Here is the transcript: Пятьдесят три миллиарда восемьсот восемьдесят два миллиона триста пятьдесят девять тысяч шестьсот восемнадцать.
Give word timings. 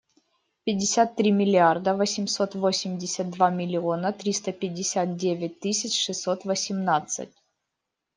Пятьдесят 0.63 1.09
три 1.15 1.29
миллиарда 1.29 1.93
восемьсот 1.95 2.55
восемьдесят 2.55 3.29
два 3.29 3.51
миллиона 3.51 4.11
триста 4.11 4.51
пятьдесят 4.51 5.15
девять 5.15 5.59
тысяч 5.59 5.93
шестьсот 6.03 6.43
восемнадцать. 6.43 7.31